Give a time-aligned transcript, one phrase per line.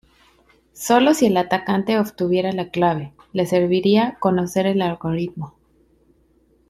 [0.73, 5.53] Sólo si el atacante obtuviera la clave, le serviría conocer el algoritmo.